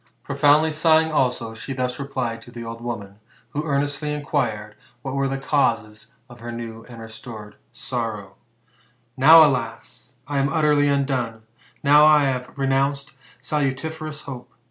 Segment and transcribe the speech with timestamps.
[0.23, 3.19] Profoundly sighing also, she thus replied to the old woman,
[3.51, 8.33] who earnestly inquired what were the causes of her new and restored sorrow:
[8.79, 10.13] *' Now, alas!
[10.27, 11.43] I am utterly undone,
[11.83, 14.51] now I have renounced salutiferous hope.